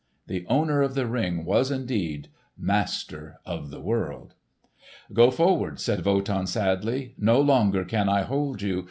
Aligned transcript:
The 0.25 0.47
owner 0.47 0.81
of 0.81 0.95
the 0.95 1.05
Ring 1.05 1.45
was 1.45 1.69
indeed 1.69 2.29
master 2.57 3.39
of 3.45 3.69
the 3.69 3.79
world! 3.79 4.33
"Go 5.13 5.29
forward!" 5.29 5.79
said 5.79 6.03
Wotan 6.03 6.47
sadly. 6.47 7.13
"No 7.19 7.39
longer 7.39 7.85
can 7.85 8.09
I 8.09 8.23
hold 8.23 8.63
you. 8.63 8.79